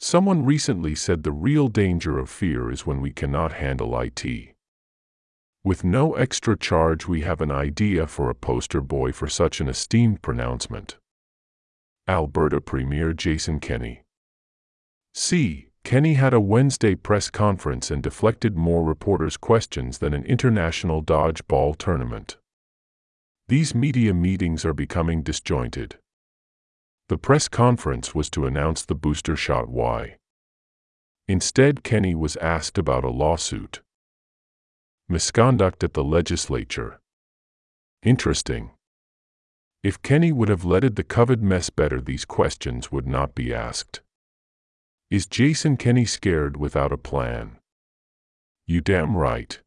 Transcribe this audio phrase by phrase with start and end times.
[0.00, 4.54] Someone recently said the real danger of fear is when we cannot handle IT.
[5.64, 9.68] With no extra charge we have an idea for a poster boy for such an
[9.68, 10.96] esteemed pronouncement.
[12.06, 14.02] Alberta Premier Jason Kenney
[15.14, 15.68] C.
[15.82, 21.76] Kenney had a Wednesday press conference and deflected more reporters' questions than an international dodgeball
[21.76, 22.36] tournament.
[23.48, 25.98] These media meetings are becoming disjointed.
[27.08, 30.16] The press conference was to announce the booster shot why.
[31.26, 33.80] Instead, Kenney was asked about a lawsuit.
[35.08, 37.00] Misconduct at the legislature.
[38.02, 38.70] Interesting.
[39.82, 44.02] If Kenney would have leaded the COVID mess better, these questions would not be asked.
[45.10, 47.58] Is Jason Kenney scared without a plan?
[48.66, 49.58] You damn right.